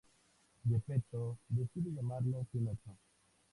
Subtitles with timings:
[0.67, 2.97] Geppetto decide llamarlo "Pinocho".